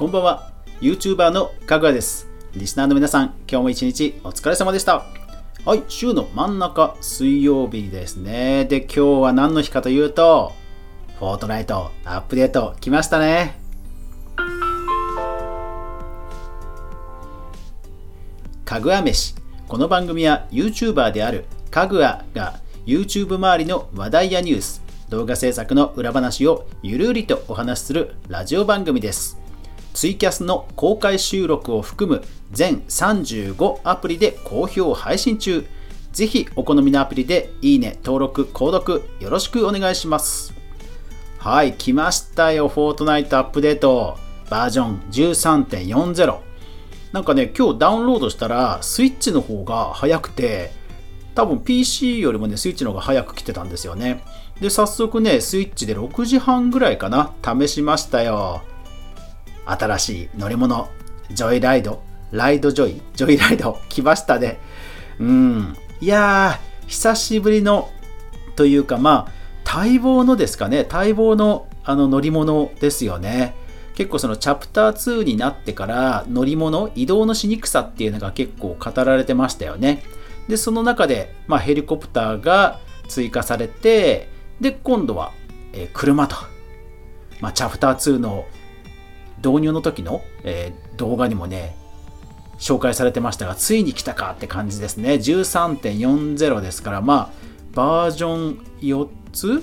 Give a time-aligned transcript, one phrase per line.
[0.00, 0.50] こんばんは。
[0.80, 2.26] YouTuber のかぐわです。
[2.54, 5.04] リスナーの皆さん今日も一日お疲れ様でした。
[5.66, 8.64] はい週の真ん中水曜日ですね。
[8.64, 10.54] で今日は何の日かというと
[11.18, 13.60] フォートナイトアップデート来ましたね。
[18.64, 19.34] かぐわ飯。
[19.68, 29.39] この番組は YouTuber であるかぐわが YouTube 周りの話題やニュース動画制作の裏話をゆるりとお話しするラジオ番組です。
[29.94, 32.22] ツイキャスの公開収録を含む
[32.52, 35.66] 全35アプリで好評配信中。
[36.12, 40.52] ぜひお好みのアプリでいいね、登録、購読よろしくお願いします。
[41.38, 42.68] はい来ましたよ。
[42.68, 44.18] フォートナイトアップデート。
[44.50, 46.38] バージョン13.40
[47.12, 50.72] なんかね今日ダウンロードしたらスイッチの方が早くて
[51.36, 54.22] 多分 PC よりもねスイッチの方が早く来てたんですよね。
[54.60, 57.32] で早速ねスイッチで6時半ぐらいかな。
[57.42, 58.62] 試しましたよ。
[59.70, 60.88] 新しい乗り物
[61.30, 64.58] ジョイライドライドジョイジョイライド来ましたね。
[65.18, 65.76] うん。
[66.00, 67.90] いやー久しぶりの
[68.56, 70.86] というかまあ待望のですかね。
[70.90, 73.54] 待望のあの乗り物ですよね。
[73.94, 80.02] 結構そのチャプター2になってから乗り物移動のしにくさっていうのが結構語られてましたよね。
[80.48, 84.28] でその中で、まあ、ヘリコプターが追加されて
[84.60, 85.32] で今度は、
[85.72, 86.36] えー、車と、
[87.40, 88.46] まあ、チャプター2の
[89.44, 91.76] 導入の時の、えー、動画にもね
[92.58, 95.14] 紹介されてましたがついに来たかって感じですね。
[95.14, 97.30] 13.40ですからまあ
[97.72, 99.62] バージョン4つ？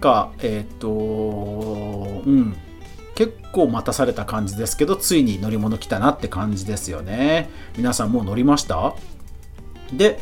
[0.00, 2.56] かえっ、ー、とうん。
[3.14, 7.50] 結構待たされた感じですけどついに乗り物来たなって感じですよね。
[7.76, 8.94] 皆さんもう乗りました？
[9.92, 10.18] で、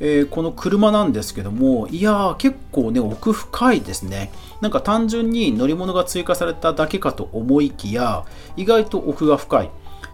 [0.00, 4.32] えー、この車なんですけどもいやー結構ね奥深いですね。
[4.60, 8.24] なんか単純に乗り物が追加されただけかと思いきや
[8.56, 9.70] 意外と奥が深い、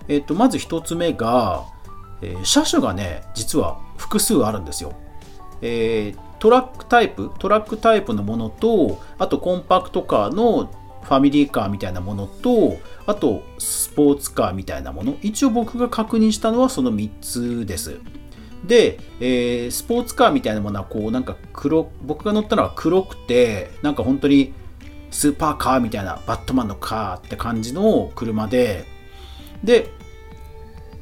[0.09, 1.67] えーと、まず1つ目が、
[2.21, 4.93] えー、車種がね実は複数あるんですよ、
[5.63, 10.71] えー、トラックタイプトラックタイプのものとあとコンパクトカーの
[11.03, 15.17] ファミリーカーみたいなものとあとスポーツカーみたいなもの。
[15.23, 18.01] 一応僕が確認したのはその3つです。
[18.67, 24.53] で、えー、スポーツカーみたいなものはこうなんか黒僕が乗ったのは黒くてなんか本当に
[25.11, 28.85] スーパーカーみたいなバットマンのカーって感じの車で
[29.65, 29.91] で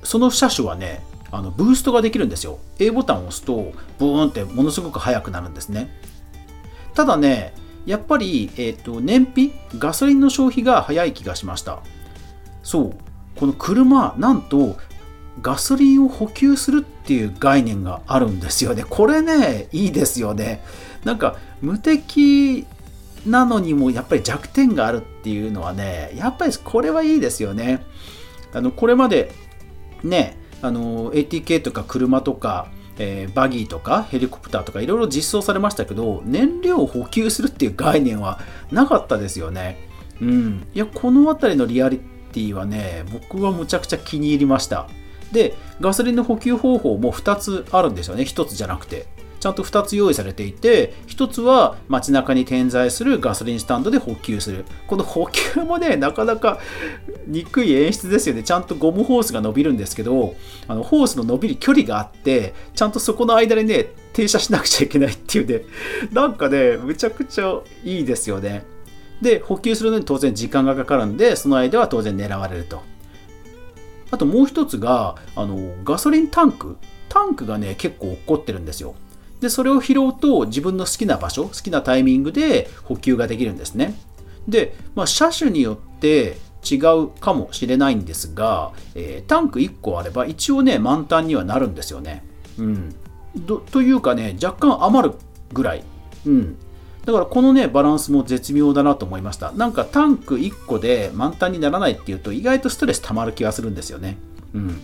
[0.02, 2.58] その車種はねあのブーストができるんですよ。
[2.78, 5.90] A ボタンを押すとブーンってものすごく速くなるんですね。
[6.94, 7.52] ただね
[7.84, 11.80] やっぱり、えーと燃費ガソリンの消費が早い気がしました。
[12.62, 12.94] そう。
[13.36, 14.76] この車なんと
[15.43, 18.84] ガソリンを補給するっていう概念があるんですよね。
[18.88, 20.62] これね、いいですよね。
[21.04, 22.66] なんか無敵
[23.26, 27.84] なのにもやっぱり弱点があるっていうのはね、やっぱりこれはいいですよね。
[28.53, 29.32] あのこれまで
[30.03, 32.69] ね、あの ATK とか車とか、
[32.99, 39.88] えー、バギーとかヘリコプターとかいろいろ実装されましたけど、燃料を補給するっていう概念はなかったですよね。
[40.20, 40.66] うん。
[40.75, 41.99] いや、この辺りのリアリ
[42.32, 44.88] ティはね、僕はむちゃくちゃ気に入りました。
[45.32, 48.22] で、ガソリンの補給方法も2つあるんですよね。
[48.24, 49.06] 1つじゃなくて。
[49.40, 54.64] ちゃんと2つ用意されていて、1つは街中に点在するガソリンスタンドで補給する。
[54.86, 56.58] この補給もね、なかなか
[57.26, 58.42] 憎い演出ですよね。
[58.42, 60.34] ちゃんとゴムホースが伸びるんですけど、
[60.66, 65.62] あのホースの伸びる距離があって、ちゃんとそこの間にね、停車しなくちゃいけないっていうね、
[66.12, 68.64] なんかね、むちゃくちゃいいですよね。
[69.22, 72.82] で、補給するのに当然時間がかかるんで、その間は当然狙われると。
[74.10, 76.76] あともう一つが、あの、ガソリンタンク。
[77.08, 78.94] タンクがね、結構落っこってるんですよ。
[79.41, 83.94] で、それを拾うと自分の好きな場所、好きなタイミングで補給ができるんですね。
[84.46, 86.38] で、まあ、車種によって
[86.69, 92.25] 違うかもしれないんですが、えー、タンク1個あれば一応ね、満タンにはなるんですよね。
[92.58, 92.94] うん。
[93.70, 95.14] というかね、若干余る
[95.52, 95.84] ぐらい。
[96.26, 96.56] うん。
[97.08, 99.50] だからこのね、バランスも絶妙だなと思いました。
[99.52, 104.19] なんかタンク1個で満タンにならないっていうと意外とストレス溜まる気がするんですよね。
[104.52, 104.82] うん。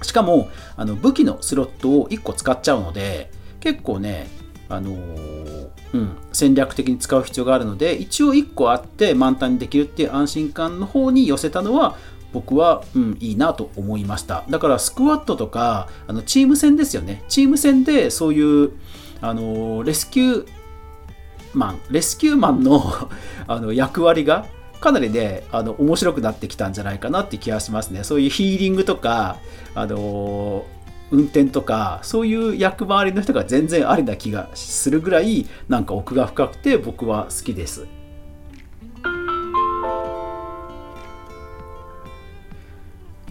[0.00, 3.28] しかも、あの武器のスロットを1個使っちゃうので、
[3.58, 4.28] 結構ね、
[4.68, 11.96] あのー、うん、戦略的に使う必要があるので、一応1個あって満タンにできるっていう安心感の方に寄せたのは、
[12.32, 14.44] 僕は、うん、いいなと思いました。
[14.48, 17.24] だからスクワットとか、あのチーム戦ですよね。
[17.28, 18.70] チーム戦でそういう、
[19.20, 20.63] あのー、レスキュー
[21.56, 23.08] マン、レスキューマンの
[23.46, 24.46] あの役割が
[24.80, 28.04] かなりね、あの面白くなってきたんじゃないかなって気がしますね。
[28.04, 29.36] そういうヒーリングとか、
[29.74, 30.66] あの
[31.10, 37.86] 運転とか、そういう役回りの人が全然ありな気がするぐらい、なんか奥が深くて僕は好きです。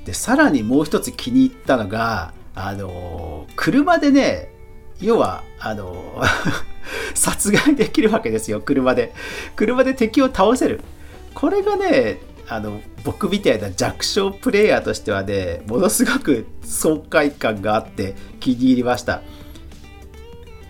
[0.05, 4.49] でさらにもう一つ気に入ったのがあの車でね
[4.99, 6.21] 要はあの
[7.13, 9.13] 殺害できるわけですよ車で。
[9.55, 10.81] 車で敵を倒せる。
[11.33, 19.21] これがねあの僕みたいな弱小プレイヤーとしてはねものすごく爽快感があって気に入りました。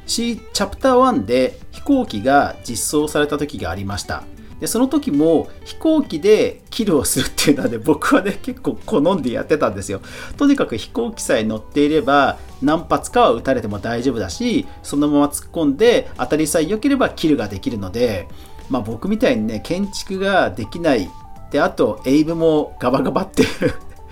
[0.05, 4.23] C チャプター1で飛行機が実装された時がありました。
[4.63, 9.99] でその時も飛行機でキルをするっていうのはね 僕はね結構好んでやってたんですよ
[10.37, 18.29] とにかく飛行機さえ乗っていれば何発かは撃たれても大丈夫だしそのまま突っ込んで当たりさえ良ければキルができるので
[18.69, 21.09] まあ僕みたいにね建築ができない
[21.51, 23.49] であとエイブもガバガバっていう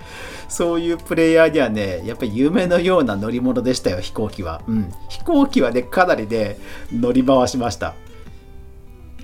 [0.50, 4.60] そういうプレイヤーにはね、やっぱり夢のような乗り物でしたよ、飛行機は。
[4.68, 4.92] うん。
[5.08, 6.58] 飛行機はね、かなりね、
[6.92, 7.94] 乗り回しました。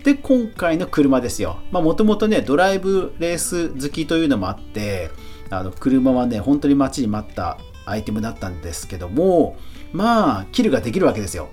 [0.08, 1.58] で、今回の車ですよ。
[1.70, 5.10] まあ、もともとね、ドライブレース好きというのもあって、
[5.50, 9.58] あの、車はね、本当に待ちに待ったアイテムだったんですけども、
[9.92, 11.50] まあ、キルができるわけですよ。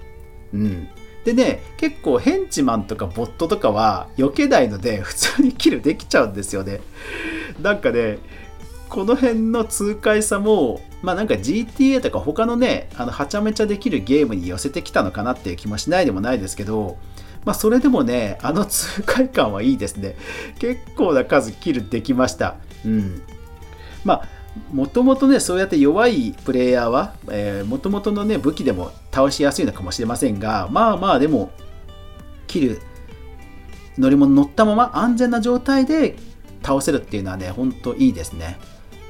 [0.53, 0.87] うん。
[1.25, 6.79] でね、結構ヘンチマンとかボットとかは避けないので、普通にキルできちゃうんですよね。
[7.61, 8.19] なんかね、
[8.87, 16.97] この辺の痛快さも、まあなんか GTA とか他のね、あのはちゃめちゃできるゲームに寄せてきたのかなっていう気もしないでもないですけど、
[17.45, 20.15] まあそれでもね、あの痛快感はいいですね。
[20.59, 22.55] 結構な数キルできました。
[22.83, 23.21] うん。
[24.03, 24.35] まあ
[24.71, 31.51] もともとね、そうやって弱いプレイヤーは、えー、もともとのね、武器でも倒しやすいのかもしれませんが、まあまあでも、
[32.47, 32.81] キル、
[33.97, 36.15] 乗り物乗ったまま安全な状態で
[36.63, 38.57] 倒せるっていうのはね、ほんといいですね。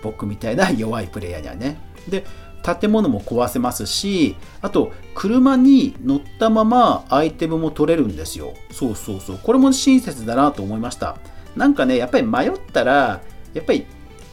[0.02, 1.78] 僕みたいな弱いプレイヤーにはね。
[2.10, 2.26] で、
[2.65, 8.53] 建物も壊せますし、あと、車に乗ったままアイテムも取れるんですよ。
[8.71, 9.39] そうそうそう。
[9.41, 11.17] これも親切だなと思いました。
[11.56, 13.21] なんかね、やっぱり迷ったら、
[13.53, 13.85] やっぱり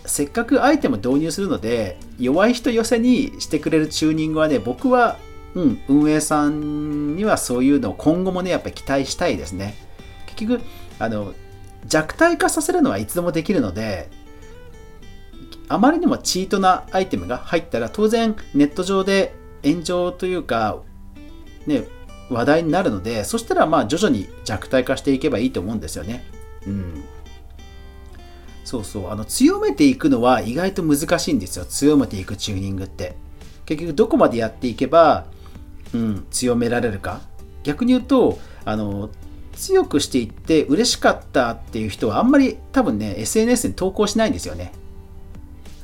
[0.06, 5.18] せっかくアイテム導入するので、弱い人寄せにしてくれるチューニングはね、僕は、
[5.54, 9.74] うん、運営さんにはそういうのを今後もね、やっぱり期待したいですね。
[10.26, 10.62] 結局、
[10.98, 11.34] あの、
[11.86, 14.08] 弱体化させるのはいつでもできるので、
[15.72, 19.34] あまりにもチートなアイテムが入ったら当然ネット上で
[19.64, 20.82] 炎上というか、
[21.66, 21.84] ね、
[22.28, 26.24] 話題になるのでそしたらまあ徐々に弱体化していけばいいと思うんですよね。
[26.66, 27.04] うん、
[28.64, 29.10] そうそう。
[29.10, 31.64] あの強めていくのは意外と難しいんですよ。
[31.64, 33.16] 強めていくチューニングって。
[33.64, 35.26] 結局どこまでやっていけば、
[35.94, 37.22] うん、強められるか。
[37.62, 39.08] 逆に言うとあの
[39.54, 44.72] 強くしていって嬉しかったっていう人はあんまり多分ね SNS に投稿しないんですよね。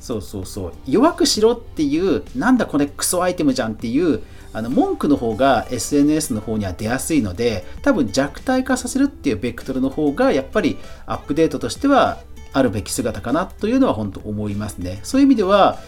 [0.08, 4.22] そうそうそう弱くしろっていうなんだこれクソアイテムじゃんっていう
[4.54, 12.22] あの文句の方が SNS の方には出やすいので多分弱体化させるっていうベクトルの方がやっぱりアップデートとしては
[12.54, 15.78] あるべき姿かなというのは本当思いますねそういう意味では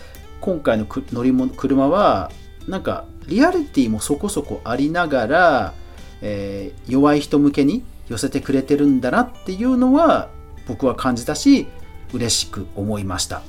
[0.43, 2.31] 今回の乗り物車は
[2.69, 5.75] なんかリアリティもそこそこありながら、
[6.21, 10.29] えー、弱い人向けに寄せてくれてるんだなっていうのは
[10.69, 11.69] 僕は感じたし
[12.13, 13.41] 嬉しく思いました。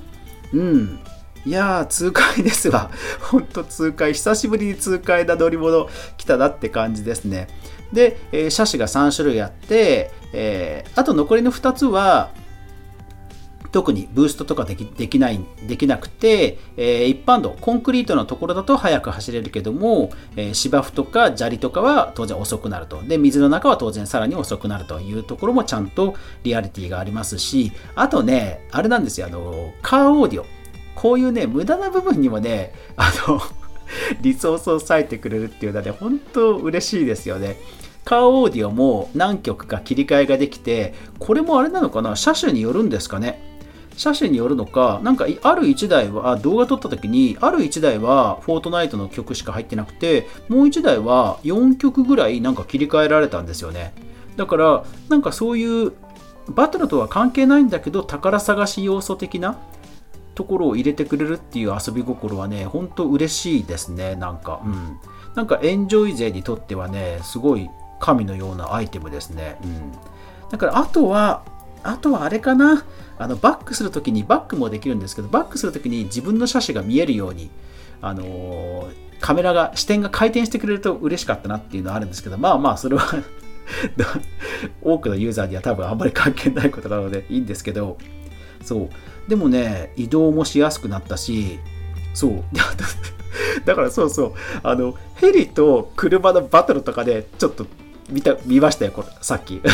[0.54, 1.00] うん。
[1.46, 2.92] いやー、痛快ですわ。
[3.20, 4.14] ほんと痛快。
[4.14, 7.48] 久しぶりに痛快な乗り物来たなって感じですね。
[7.92, 12.30] で、えー、車種が3種類あって、えー、あと残りの2つは、
[13.72, 23.02] 特にブーストとかできできないできなくて、えー、一般道コンクリートのところだと速く走れるけども、えー、芝生とか砂利とかは当然遅くなると。
[23.04, 30.46] で水の中は当然さらに遅くなるというところもちゃんとリアリティがありますしあとねあれなんですよあのカーオーディオ。
[30.94, 33.42] こういうね無駄な部分にもねあの
[34.22, 37.58] リソースを割いてくれるっていうのはね本当嬉しいですよね。
[38.04, 42.16] カーオーディオも何曲か切り替えができてこれもあれなのかな？
[42.16, 43.51] 車種によるんですかね？
[43.98, 53.94] 車種によるのか、なんかある1台は動画撮った時に、ある1台はフォートナイトの曲しか入ってなくて、もう1台は4曲ぐらいなんか切り替えられたんですよね。
[54.38, 55.94] だから、なんかそういう
[56.48, 59.58] バトルとは関係ないんだけど、宝探し要素的な
[60.36, 64.62] ところを入れてくれるっていう遊び心はね、ほんと嬉しいですね、なんか。
[64.66, 64.98] うん。
[65.36, 67.70] なんかエンジョイ勢にとってはね、すごい
[68.00, 69.58] 神のようなアイテムですね。
[69.64, 69.92] うん。
[70.50, 71.44] だからあとは、
[71.84, 72.86] あとはあれかな。
[73.18, 77.52] あのバックするときにバックもできるんですけど、バックするときに自分の車種が見えるように、
[78.02, 83.06] あのー、カメラが、視点が回転してくれると嬉しかったなっていうのはあるんですけど、まあまあ、それは
[84.82, 87.98] 多くのユーザーには多分あんまり関係ないことなのでいいんですけど、
[88.64, 88.90] そう。
[89.30, 91.60] でもね、移動もしやすくなったし、
[92.14, 92.44] そう。
[93.66, 94.34] だからそうそう、
[94.64, 97.68] あの、ヘリと車のバトルとかでちょっと
[98.10, 99.62] 見た、見ましたよ、これ、さっき。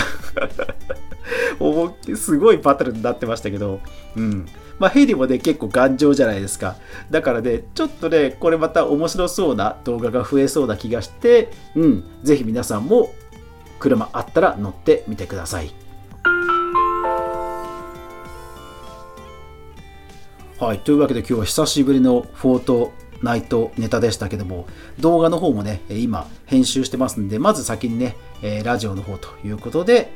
[2.16, 3.80] すごいバトルになってましたけど、
[4.16, 4.46] うん。
[4.80, 6.76] まあ、ヘリもね、結構頑丈じゃないですか。
[7.10, 13.12] だからね、ちょっとね、これまた面白そうな動画が増えそうな気がして、うん、ぜひ皆さんも
[13.80, 15.72] 車あったら乗ってみてください。
[20.60, 24.68] はい、というわけで今日は久しぶりのフォートナイトネタでしたけども、
[25.00, 28.16] 動画の方もね、今編集してますんで、まず先にね、
[28.64, 30.12] ラジオの方ということで、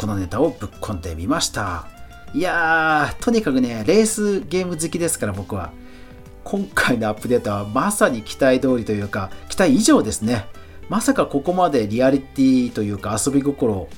[0.00, 1.86] このネタをぶっ込んでみました。
[2.32, 5.72] いやー、とにかくね、レースゲーム好きですから僕は。
[6.42, 10.46] 今回のアップデートはまさに期待通りというか、期待以上ですね。
[10.88, 13.90] まさかここまでリアリティというか遊び心を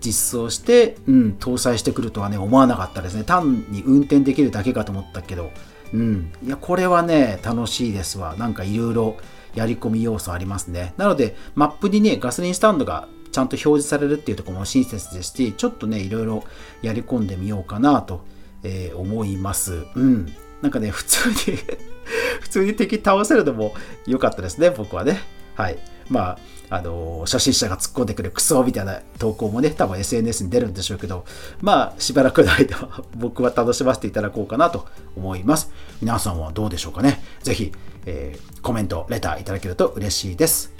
[0.00, 3.22] 実装して、うん、搭載してくるとはね、思わなかったですね。
[3.22, 5.50] 単に運転できるだけかと思ったけど、
[5.92, 6.32] うん。
[6.42, 8.36] いや、これはね、楽しいですわ。
[8.38, 9.16] なんかいろいろ
[9.54, 10.94] やり込み要素ありますね。
[10.96, 16.44] なので、マップにね、ガソリンスタンドがちゃんと表示されるっていうところも親切ですし、ちょっとね、いろいろ
[16.82, 18.24] やり込んでみようかなと、
[18.62, 19.84] えー、思います。
[19.96, 20.32] うん。
[20.60, 21.58] なんかね、普通に
[22.40, 23.74] 普通に敵倒せるのも
[24.06, 25.20] 良かったですね、僕はね。
[25.54, 25.78] はい。
[26.08, 26.36] ま
[26.70, 31.24] あ、あの、初心者が突っ込んでくるクソみたいな投稿もね、多分 SNS に出るんでしょうけど、
[31.60, 34.86] まあ、しばらくの間 僕は楽しませていただこうかなと
[35.16, 35.70] 思います。
[36.00, 37.22] 皆さんはどうでしょうかね。
[37.42, 37.72] ぜひ、
[38.06, 40.71] えー、コメント、レターいただけると嬉しいです。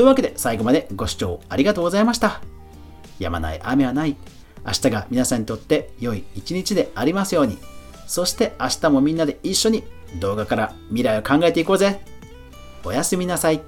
[0.00, 2.40] というわけで、最後までご視聴ありがとうございました。
[3.18, 4.16] やまない雨はない。
[4.64, 7.58] 明日が皆さんにとって良い一日でありますように。
[8.06, 9.84] そして明日もみんなで一緒に
[10.18, 12.00] 動画から未来を考えていこうぜ。
[12.82, 13.60] おやすみなさい。